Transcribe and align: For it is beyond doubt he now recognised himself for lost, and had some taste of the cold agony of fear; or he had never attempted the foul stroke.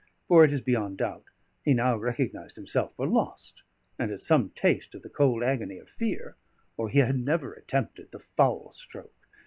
For 0.27 0.43
it 0.43 0.51
is 0.51 0.61
beyond 0.63 0.97
doubt 0.97 1.25
he 1.63 1.75
now 1.75 1.95
recognised 1.95 2.55
himself 2.55 2.95
for 2.95 3.05
lost, 3.05 3.61
and 3.99 4.09
had 4.09 4.23
some 4.23 4.49
taste 4.49 4.95
of 4.95 5.03
the 5.03 5.09
cold 5.11 5.43
agony 5.43 5.77
of 5.77 5.91
fear; 5.91 6.37
or 6.75 6.89
he 6.89 6.97
had 6.97 7.19
never 7.19 7.53
attempted 7.53 8.09
the 8.11 8.17
foul 8.17 8.71
stroke. 8.71 9.27